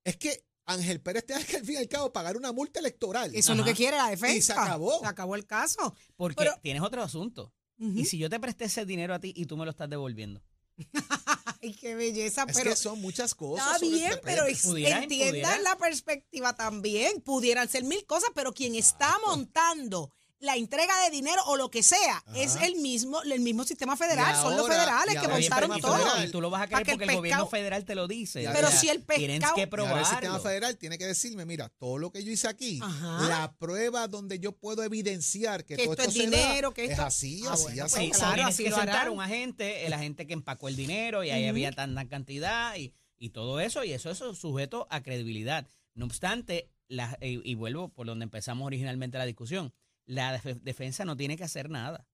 [0.03, 3.31] es que Ángel Pérez tenga que al fin y al cabo pagar una multa electoral.
[3.35, 3.73] Eso es lo Ajá.
[3.73, 4.35] que quiere la defensa.
[4.37, 4.99] Y se acabó.
[5.01, 5.95] Se acabó el caso.
[6.17, 7.53] Porque Pero- tienes otro asunto.
[7.79, 10.41] Y si yo te presté ese dinero a ti y tú me lo estás devolviendo.
[11.63, 12.45] Ay, qué belleza.
[12.49, 13.83] es pero que son muchas cosas.
[13.83, 17.21] está bien, pero entiendan la perspectiva también.
[17.21, 20.13] Pudieran ser mil cosas, pero quien está montando
[20.45, 24.37] la entrega de dinero o lo que sea es el mismo, el mismo sistema federal.
[24.37, 25.95] Son los federales que montaron todo.
[25.97, 27.95] federal- Y tú lo vas a Para creer que el porque el gobierno federal te
[27.95, 28.49] lo dice.
[28.53, 31.69] Pero si el Tienes pescado- que Y ahora el sistema federal tiene que decirme, mira,
[31.79, 33.27] todo lo que yo hice aquí, Ajá.
[33.29, 36.85] la prueba donde yo puedo evidenciar que, Que todo esto esto, es da, dinero, que
[36.85, 37.97] es esto- así, Ah, así, bueno, así.
[38.09, 41.25] pues claro, tienes así que lo sentar un agente, el agente que empacó el dinero
[41.25, 45.03] y ahí había tanta cantidad y, y todo eso, y eso, eso es sujeto a
[45.03, 45.67] credibilidad.
[45.95, 49.73] No obstante, la- y, y vuelvo por donde empezamos originalmente la discusión,
[50.07, 52.07] la def- defensa no tiene que hacer nada.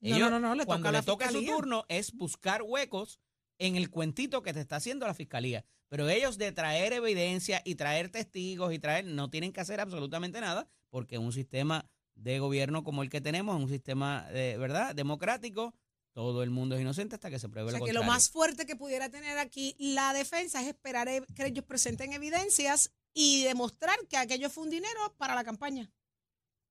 [0.00, 3.20] No, Ellos, no, no, no, le cuando toca le toca su turno es buscar huecos
[3.58, 5.64] en el cuentito que te está haciendo la fiscalía.
[5.88, 10.40] Pero ellos de traer evidencia y traer testigos y traer, no tienen que hacer absolutamente
[10.40, 15.74] nada porque un sistema de gobierno como el que tenemos, un sistema, eh, ¿verdad?, democrático.
[16.12, 18.30] Todo el mundo es inocente hasta que se pruebe O sea lo que lo más
[18.30, 23.42] fuerte que pudiera tener aquí la defensa es esperar e- que ellos presenten evidencias y
[23.42, 25.90] demostrar que aquello fue un dinero para la campaña.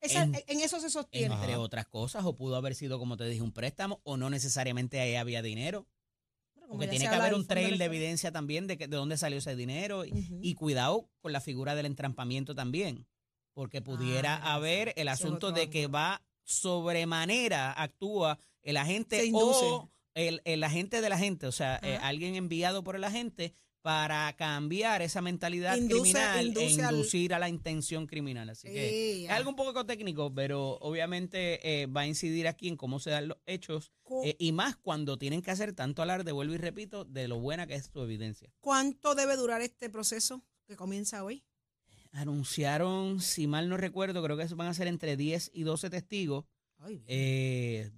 [0.03, 1.33] Esa- En- en, eso se sostiene.
[1.33, 4.99] Entre otras cosas, o pudo haber sido, como te dije, un préstamo, o no necesariamente
[4.99, 5.87] ahí había dinero.
[6.69, 9.55] Porque tiene que haber un trail de evidencia también de, que, de dónde salió ese
[9.55, 10.03] dinero.
[10.05, 13.05] Y, cuidado con la figura del entrampamiento también.
[13.53, 20.41] Porque pudiera Ah, haber el asunto de que va sobremanera, actúa el agente o el,
[20.45, 25.21] el agente del agente, o sea, eh, alguien enviado por el agente para cambiar esa
[25.21, 28.49] mentalidad Induce- criminal induce e al- inducir a la intención criminal.
[28.49, 32.69] Así que Sí, es algo un poco técnico, pero obviamente eh, va a incidir aquí
[32.69, 33.91] en cómo se dan los hechos
[34.23, 37.67] eh, y más cuando tienen que hacer tanto alarde, vuelvo y repito, de lo buena
[37.67, 38.49] que es tu evidencia.
[38.61, 41.43] ¿Cuánto debe durar este proceso que comienza hoy?
[42.13, 46.45] Anunciaron, si mal no recuerdo, creo que van a ser entre 10 y 12 testigos.
[46.79, 47.03] Ay.
[47.07, 47.91] Eh,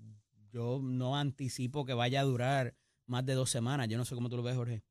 [0.52, 3.88] yo no anticipo que vaya a durar más de dos semanas.
[3.88, 4.82] Yo no sé cómo tú lo ves, Jorge.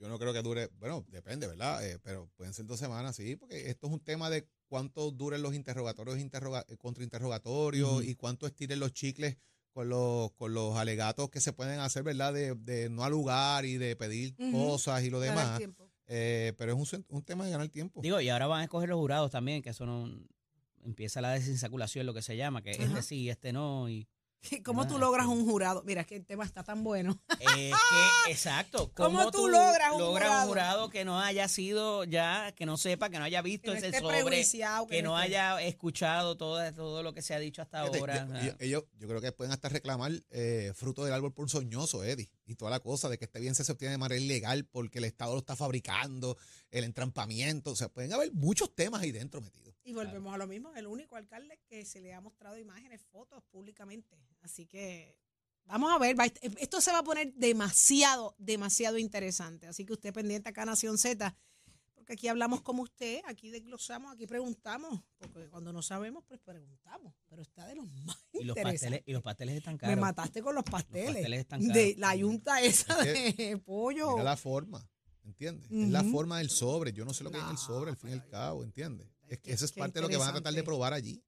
[0.00, 1.86] Yo no creo que dure, bueno, depende, ¿verdad?
[1.86, 5.42] Eh, pero pueden ser dos semanas, sí, porque esto es un tema de cuánto duren
[5.42, 8.02] los interrogatorios interroga- eh, contrainterrogatorios Ujú.
[8.02, 9.36] y cuánto estiren los chicles
[9.72, 12.32] con los, con los alegatos que se pueden hacer, ¿verdad?
[12.32, 15.60] De, de no al lugar y de pedir cosas y lo demás.
[16.06, 18.00] Eh, pero es un, un tema de ganar tiempo.
[18.00, 20.10] Digo, y ahora van a escoger los jurados también, que eso no
[20.82, 22.82] empieza la desinsaculación, lo que se llama, que Ajá.
[22.84, 23.88] este sí, este no.
[23.90, 24.08] Y
[24.64, 25.82] ¿Cómo tú logras un jurado?
[25.84, 27.20] Mira, es que el tema está tan bueno.
[27.38, 27.70] Es que,
[28.30, 28.90] exacto.
[28.94, 30.42] ¿Cómo tú logras un logras jurado?
[30.42, 33.70] un jurado que no haya sido ya, que no sepa, que no haya visto Que
[33.72, 37.34] no ese esté sobre, prejuiciado, que no esté- haya escuchado todo, todo lo que se
[37.34, 38.56] ha dicho hasta Fíjate, ahora.
[38.66, 42.70] yo, yo creo que pueden hasta reclamar eh, fruto del árbol ponzoñoso, Eddie, y toda
[42.70, 45.38] la cosa de que este bien se obtiene de manera ilegal porque el Estado lo
[45.38, 46.36] está fabricando,
[46.70, 49.74] el entrampamiento, o sea, pueden haber muchos temas ahí dentro metidos.
[49.84, 53.42] Y volvemos a lo mismo, el único alcalde que se le ha mostrado imágenes, fotos
[53.50, 54.16] públicamente.
[54.42, 55.16] Así que
[55.64, 59.66] vamos a ver, va- esto se va a poner demasiado, demasiado interesante.
[59.66, 61.34] Así que usted pendiente acá Nación Z,
[62.00, 67.12] porque aquí hablamos como usted, aquí desglosamos, aquí preguntamos, porque cuando no sabemos, pues preguntamos.
[67.28, 70.00] Pero está de los más y, los pasteles, y los pasteles están Me caros.
[70.00, 71.16] mataste con los pasteles.
[71.16, 71.98] pasteles están de caros.
[71.98, 74.12] la yunta esa Es de pollo.
[74.12, 74.88] Mira la forma,
[75.24, 75.70] ¿entiendes?
[75.70, 76.94] Es la forma del sobre.
[76.94, 79.06] Yo no sé lo que es el sobre, al fin y al cabo, ¿entiendes?
[79.28, 81.22] Es que eso es parte de lo que van a tratar de probar allí.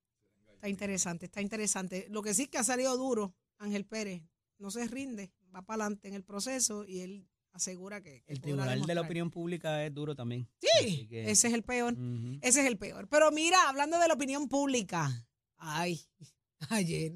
[0.54, 2.06] Está interesante, está interesante.
[2.08, 4.22] Lo que sí que ha salido duro, Ángel Pérez,
[4.56, 8.22] no se rinde, va para adelante en el proceso y él asegura que...
[8.22, 10.48] que El tribunal de la opinión pública es duro también.
[10.60, 11.94] Sí, que- ese es el peor.
[12.40, 13.08] Ese es el peor.
[13.08, 15.10] Pero mira, hablando de la opinión pública,
[15.58, 16.00] ay,
[16.70, 17.12] ayer,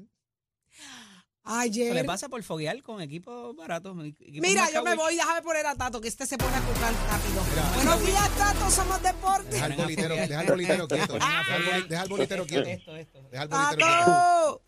[1.43, 1.93] ayer...
[1.93, 3.97] le pasa por foguear con equipos baratos.
[4.05, 6.93] equipos Mira, yo me voy, déjame poner a Tato, que este se pone a jugar
[6.93, 7.43] rápido.
[7.49, 7.71] Mira.
[7.75, 9.49] Buenos días, Tato, somos deporte.
[9.49, 11.13] Deja el bolitero, deja el bolitero quieto.
[11.13, 12.63] Deja el bolitero quieto.
[12.69, 14.61] Deja el bolitero quieto.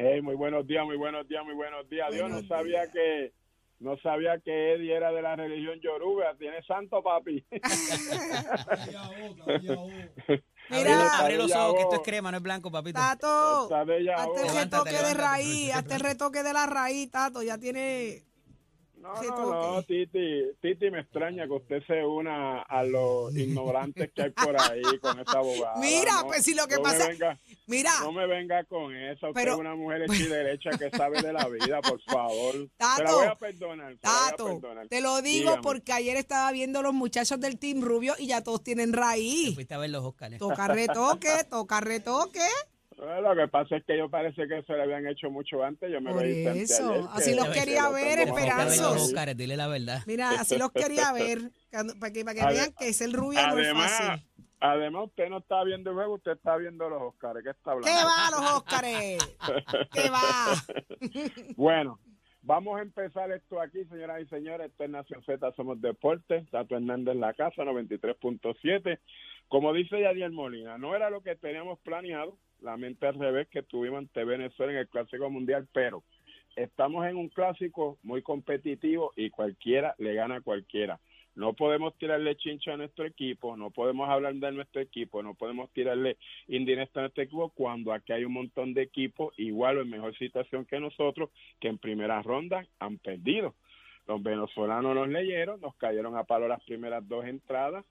[0.00, 2.08] Hey, muy buenos días, muy buenos días, muy buenos días.
[2.12, 2.92] Dios no sabía días.
[2.92, 3.32] que
[3.80, 6.34] no sabía que Eddie era de la religión yoruba.
[6.38, 7.44] Tiene santo papi.
[10.70, 11.02] Abre, Mira.
[11.02, 12.98] los- abre los Ya ojos, que esto es crema, no es blanco, papito.
[13.00, 18.22] Tato, hazte el retoque de raíz, hazte el retoque de la raíz, Tato, ya tiene...
[19.00, 24.10] No, ¿Qué no, no, Titi, Titi, me extraña que usted se una a los ignorantes
[24.12, 25.76] que hay por ahí con esa abogada.
[25.80, 28.94] Mira, no, pues si lo que no pasa- Me venga, Mira, no me venga con
[28.94, 29.28] eso.
[29.28, 32.52] Usted Pero- es una mujer hecha y derecha que sabe de la vida, por favor.
[32.54, 33.96] Te Tato, la voy a perdonar.
[33.96, 34.88] te la voy a Tato, perdonar.
[34.88, 35.62] te lo digo Dígame.
[35.62, 39.54] porque ayer estaba viendo los muchachos del Team Rubio y ya todos tienen Te raíz.
[39.54, 40.38] fuiste a ver los Oscars.
[40.38, 42.40] Toca retoque, toca retoque.
[42.98, 45.88] Lo que pasa es que yo parece que se le habían hecho mucho antes.
[45.90, 49.14] Yo me Por lo hice eso, ayer, así que- los que quería ver, Esperanzos.
[49.36, 50.02] dile la verdad.
[50.06, 51.38] Mira, así los quería ver,
[52.00, 54.26] para que, para que vean que ser rubia no es Además, fácil.
[54.60, 57.40] además, usted no está viendo el juego, usted está viendo los Oscars.
[57.44, 57.88] ¿Qué está hablando?
[57.98, 59.36] ¿Qué va, los Óscares?
[59.92, 60.24] ¿Qué va?
[61.56, 62.00] Bueno,
[62.42, 64.70] vamos a empezar esto aquí, señoras y señores.
[64.70, 66.50] Esto es Nación Z, somos Deportes.
[66.50, 68.98] Tato Hernández en la casa, 93.7.
[69.46, 72.36] Como dice Yadier Molina, no era lo que teníamos planeado.
[72.60, 76.02] La mente al revés que tuvimos ante Venezuela en el Clásico Mundial, pero
[76.56, 80.98] estamos en un clásico muy competitivo y cualquiera le gana a cualquiera.
[81.38, 85.70] No podemos tirarle chincha a nuestro equipo, no podemos hablar de nuestro equipo, no podemos
[85.70, 86.16] tirarle
[86.48, 90.18] indirecto a nuestro equipo cuando aquí hay un montón de equipos igual o en mejor
[90.18, 93.54] situación que nosotros que en primera ronda han perdido.
[94.08, 97.84] Los venezolanos nos leyeron, nos cayeron a palo las primeras dos entradas,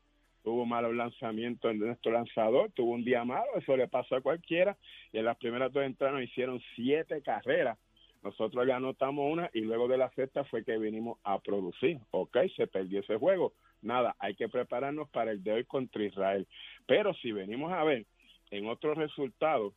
[0.47, 4.77] tuvo malos lanzamientos en nuestro lanzador, tuvo un día malo, eso le pasó a cualquiera,
[5.11, 7.77] y en las primeras dos entradas hicieron siete carreras.
[8.23, 11.99] Nosotros le anotamos una y luego de la sexta fue que vinimos a producir.
[12.11, 13.51] Ok, se perdió ese juego.
[13.81, 16.47] Nada, hay que prepararnos para el de hoy contra Israel.
[16.85, 18.05] Pero si venimos a ver
[18.49, 19.73] en otros resultados,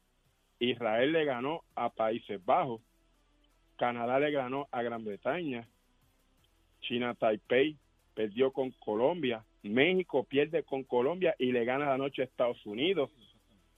[0.61, 2.81] Israel le ganó a Países Bajos,
[3.77, 5.67] Canadá le ganó a Gran Bretaña,
[6.83, 7.77] China Taipei
[8.15, 13.11] perdió con Colombia, México pierde con Colombia y le gana la noche a Estados Unidos.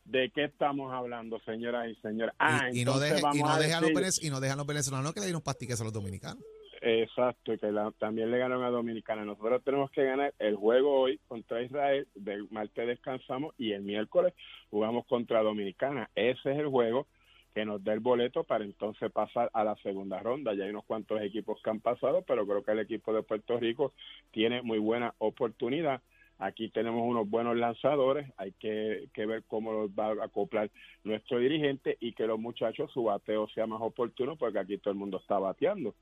[0.04, 2.34] ¿De qué estamos hablando, señoras y señores?
[2.38, 5.12] Ah, y, y no deje- y no a los decir- y no dejan los venezolanos
[5.14, 6.42] que le dieron pastiques a los dominicanos.
[6.80, 9.24] Exacto, y que la- también le ganaron a Dominicana.
[9.24, 14.34] Nosotros tenemos que ganar el juego hoy contra Israel, del martes descansamos y el miércoles
[14.70, 16.10] jugamos contra Dominicana.
[16.16, 17.06] Ese es el juego
[17.54, 20.54] que nos da el boleto para entonces pasar a la segunda ronda.
[20.54, 23.58] Ya hay unos cuantos equipos que han pasado, pero creo que el equipo de Puerto
[23.58, 23.92] Rico
[24.30, 26.00] tiene muy buena oportunidad.
[26.38, 30.70] Aquí tenemos unos buenos lanzadores, hay que, que ver cómo los va a acoplar
[31.04, 34.98] nuestro dirigente y que los muchachos su bateo sea más oportuno porque aquí todo el
[34.98, 35.94] mundo está bateando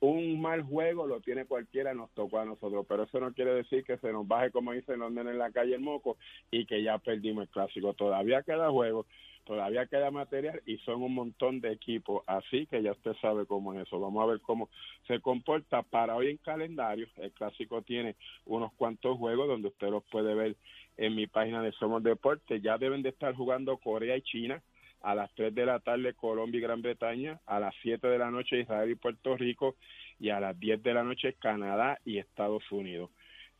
[0.00, 3.84] un mal juego lo tiene cualquiera, nos tocó a nosotros, pero eso no quiere decir
[3.84, 6.16] que se nos baje, como dicen los nenes en la calle el moco,
[6.50, 7.94] y que ya perdimos el clásico.
[7.94, 9.06] Todavía queda juego,
[9.44, 13.74] todavía queda material y son un montón de equipos, así que ya usted sabe cómo
[13.74, 14.00] es eso.
[14.00, 14.68] Vamos a ver cómo
[15.06, 17.06] se comporta para hoy en calendario.
[17.16, 20.56] El clásico tiene unos cuantos juegos donde usted los puede ver
[20.96, 22.62] en mi página de Somos Deportes.
[22.62, 24.62] Ya deben de estar jugando Corea y China
[25.04, 28.30] a las 3 de la tarde Colombia y Gran Bretaña, a las 7 de la
[28.30, 29.76] noche Israel y Puerto Rico
[30.18, 33.10] y a las 10 de la noche Canadá y Estados Unidos.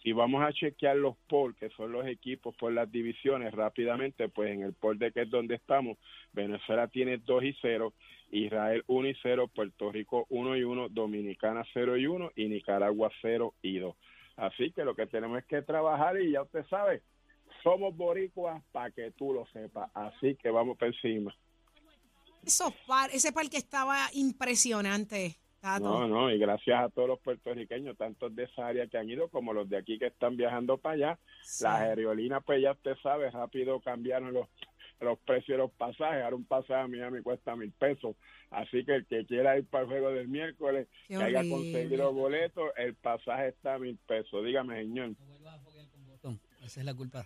[0.05, 4.51] Si vamos a chequear los polls, que son los equipos por las divisiones rápidamente, pues
[4.53, 5.97] en el poll de que es donde estamos,
[6.35, 7.95] Venezuela tiene 2 y 0,
[8.31, 13.11] Israel 1 y 0, Puerto Rico 1 y 1, Dominicana 0 y 1 y Nicaragua
[13.23, 13.97] 0 y 2.
[14.37, 17.01] Así que lo que tenemos es que trabajar y ya usted sabe,
[17.63, 19.91] somos boricuas para que tú lo sepas.
[19.95, 21.35] Así que vamos por encima.
[22.45, 25.37] Esos par- ese parque estaba impresionante.
[25.81, 29.29] No, no, y gracias a todos los puertorriqueños, tantos de esa área que han ido
[29.29, 31.19] como los de aquí que están viajando para allá.
[31.43, 31.65] Sí.
[31.65, 34.47] Las aerolíneas, pues ya usted sabe, rápido cambiaron los,
[35.01, 36.23] los precios de los pasajes.
[36.23, 38.15] Ahora un pasaje a Miami cuesta mil pesos.
[38.51, 42.13] Así que el que quiera ir para el juego del miércoles, Qué que haya conseguido
[42.13, 44.45] boletos, el pasaje está a mil pesos.
[44.45, 45.15] Dígame, señor.
[46.23, 46.39] No.
[46.63, 47.25] Esa es la culpa.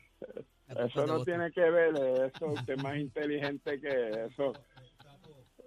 [0.69, 1.95] La culpa Eso no tiene que ver,
[2.35, 4.53] eso usted es más inteligente que eso.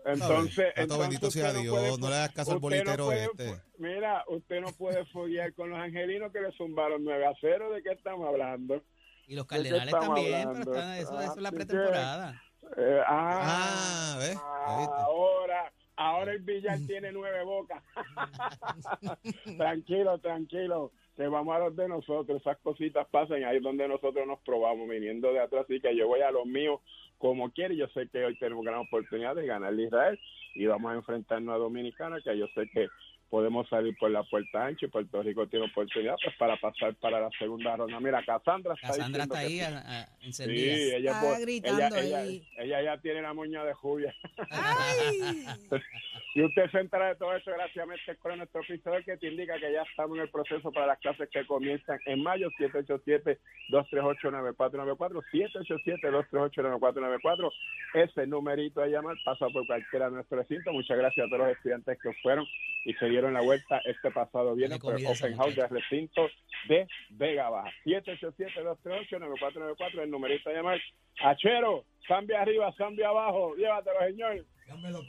[0.06, 3.62] Entonces, entonces bendito sea Dios, puede- no le hagas caso al bolitero puede- este.
[3.78, 7.72] Mira, usted no puede foguear con los angelinos que le zumbaron 9 a 0.
[7.72, 8.82] ¿De qué estamos hablando?
[9.28, 10.60] Y los Cardenales también, hablando?
[10.72, 12.42] pero está- eso, eso es la Así que- pretemporada.
[12.78, 14.38] Eh, Ah, ah, ¿ves?
[14.38, 17.84] Ahora, ahora el billar tiene nueve bocas.
[19.58, 22.40] tranquilo, tranquilo, que vamos a los de nosotros.
[22.42, 25.66] Esas cositas pasan ahí es donde nosotros nos probamos viniendo de atrás.
[25.66, 26.80] Así que yo voy a los míos
[27.22, 27.78] como quiere.
[27.78, 30.20] Yo sé que hoy tenemos gran oportunidad de ganar a Israel
[30.56, 32.88] y vamos a enfrentarnos a Dominicana, que yo sé que
[33.32, 37.20] podemos salir por la puerta ancha y Puerto Rico tiene oportunidad pues para pasar para
[37.22, 38.00] la segunda ronda.
[38.00, 39.62] Mira, Cassandra está Cassandra diciendo está que ahí sí.
[39.62, 40.74] a- a- Sí, encendida.
[40.98, 42.44] ella, Está pues, gritando ella, ahí.
[42.60, 44.14] ella ya tiene la moña de Julia.
[44.52, 45.46] ¡Ay!
[46.34, 49.60] Y usted se entera de todo eso gracias a con nuestro oficial que te indica
[49.60, 57.52] que ya estamos en el proceso para las clases que comienzan en mayo, 787-238-9494, 787-238-9494,
[57.96, 60.74] ese numerito a llamar pasa por cualquiera de nuestros recintos.
[60.74, 62.46] Muchas gracias a todos los estudiantes que fueron
[62.86, 66.28] y se dieron la vuelta este pasado viernes por el Open House del recinto
[66.68, 67.70] de Vega Baja.
[67.86, 70.82] 787-238-9494, el numerito a llamar.
[71.24, 74.44] Achero, cambia arriba, cambia abajo, llévatelo, señor.
[74.82, 75.02] Bueno,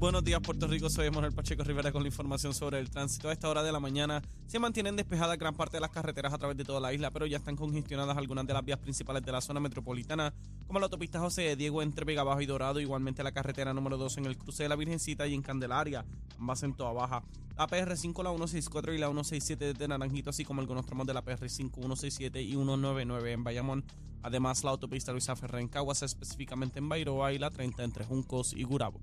[0.00, 3.28] buenos días Puerto Rico, soy Manuel Pacheco Rivera con la información sobre el tránsito.
[3.28, 6.38] A esta hora de la mañana se mantienen despejadas gran parte de las carreteras a
[6.38, 9.30] través de toda la isla, pero ya están congestionadas algunas de las vías principales de
[9.30, 10.32] la zona metropolitana,
[10.66, 13.98] como la autopista José de Diego entre Vega Bajo y Dorado, igualmente la carretera número
[13.98, 16.06] 2 en el cruce de la Virgencita y en Candelaria,
[16.38, 17.22] ambas en toda baja.
[17.58, 21.22] La PR5, la 164 y la 167 de Naranjito, así como algunos tramos de la
[21.22, 23.84] PR5, 167 y 199 en Bayamón.
[24.22, 28.54] Además, la autopista Luisa Ferrer en Caguas, específicamente en Bairoa y la 30 entre Juncos
[28.54, 28.98] y Gurabo.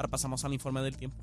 [0.00, 1.22] Ahora pasamos al informe del tiempo.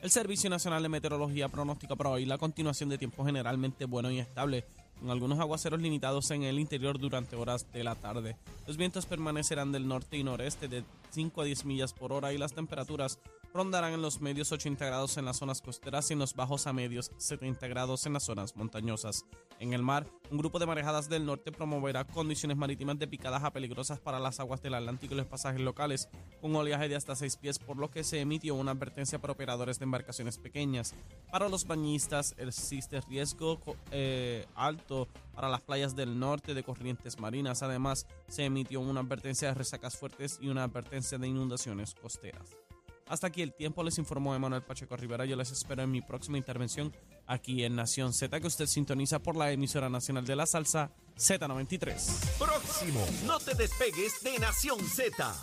[0.00, 4.18] El Servicio Nacional de Meteorología pronostica para hoy la continuación de tiempo generalmente bueno y
[4.18, 4.64] estable,
[4.98, 8.36] con algunos aguaceros limitados en el interior durante horas de la tarde.
[8.66, 12.38] Los vientos permanecerán del norte y noreste de 5 a 10 millas por hora y
[12.38, 13.20] las temperaturas
[13.52, 16.72] rondarán en los medios 80 grados en las zonas costeras y en los bajos a
[16.72, 19.24] medios 70 grados en las zonas montañosas.
[19.60, 23.52] En el mar, un grupo de marejadas del norte promoverá condiciones marítimas de picadas a
[23.52, 26.08] peligrosas para las aguas del Atlántico y los pasajes locales,
[26.40, 29.78] con oleaje de hasta 6 pies, por lo que se emitió una advertencia para operadores
[29.78, 30.94] de embarcaciones pequeñas.
[31.32, 33.58] Para los bañistas existe riesgo
[33.90, 37.62] eh, alto para las playas del norte de corrientes marinas.
[37.62, 42.67] Además, se emitió una advertencia de resacas fuertes y una advertencia de inundaciones costeras.
[43.08, 45.24] Hasta aquí el tiempo les informó Emanuel Pacheco Rivera.
[45.24, 46.94] Yo les espero en mi próxima intervención
[47.26, 52.38] aquí en Nación Z, que usted sintoniza por la emisora nacional de la salsa Z93.
[52.38, 53.04] Próximo.
[53.24, 55.34] No te despegues de Nación Z.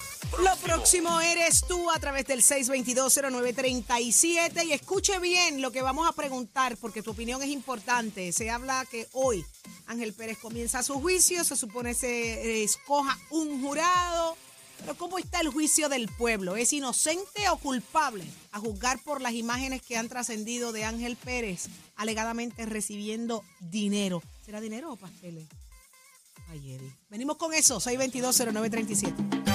[0.43, 6.11] Lo próximo eres tú a través del 6220937 y escuche bien lo que vamos a
[6.13, 8.31] preguntar porque tu opinión es importante.
[8.31, 9.45] Se habla que hoy
[9.87, 14.37] Ángel Pérez comienza su juicio, se supone se eh, escoja un jurado.
[14.79, 16.55] Pero ¿cómo está el juicio del pueblo?
[16.55, 18.25] ¿Es inocente o culpable?
[18.51, 24.21] A juzgar por las imágenes que han trascendido de Ángel Pérez, alegadamente recibiendo dinero.
[24.45, 25.47] ¿Será dinero o pasteles?
[26.49, 26.91] Ay, Eddie.
[27.09, 29.54] Venimos con eso, 6220937.